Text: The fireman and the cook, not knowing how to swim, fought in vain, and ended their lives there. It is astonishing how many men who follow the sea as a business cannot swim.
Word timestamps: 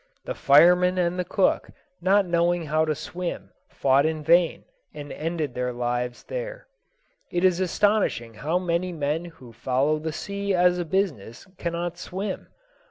The 0.25 0.33
fireman 0.33 0.97
and 0.97 1.19
the 1.19 1.23
cook, 1.23 1.69
not 2.01 2.25
knowing 2.25 2.65
how 2.65 2.85
to 2.85 2.95
swim, 2.95 3.51
fought 3.69 4.03
in 4.03 4.23
vain, 4.23 4.63
and 4.95 5.11
ended 5.11 5.53
their 5.53 5.71
lives 5.71 6.23
there. 6.23 6.65
It 7.29 7.43
is 7.45 7.59
astonishing 7.59 8.33
how 8.33 8.57
many 8.57 8.91
men 8.91 9.25
who 9.25 9.53
follow 9.53 9.99
the 9.99 10.11
sea 10.11 10.55
as 10.55 10.79
a 10.79 10.85
business 10.85 11.45
cannot 11.59 11.99
swim. 11.99 12.47